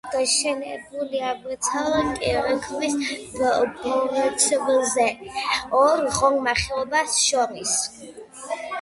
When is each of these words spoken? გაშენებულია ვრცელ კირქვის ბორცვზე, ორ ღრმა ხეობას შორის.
გაშენებულია 0.13 1.33
ვრცელ 1.41 1.93
კირქვის 2.15 2.97
ბორცვზე, 3.37 5.09
ორ 5.85 6.05
ღრმა 6.19 6.59
ხეობას 6.67 7.25
შორის. 7.31 7.81